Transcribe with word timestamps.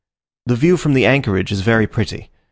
The 0.47 0.55
view 0.55 0.77
from 0.77 0.93
the 0.95 1.05
anchorage 1.05 1.51
is 1.51 1.61
very 1.61 1.85
pretty. 1.85 2.31